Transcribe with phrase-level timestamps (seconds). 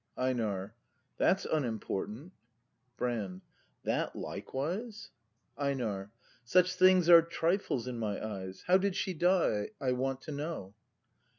[0.17, 0.73] EiNAR.
[1.17, 2.33] That's unimportant
[2.97, 3.41] Brand.
[3.83, 5.11] That likewise?
[5.59, 6.09] EiNAR,
[6.43, 8.63] Such things are trifles in my eyes.
[8.65, 10.73] How did she die, I want to know?